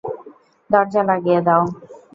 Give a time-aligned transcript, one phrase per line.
[0.69, 1.63] দরজা লাগিয়ে দাও।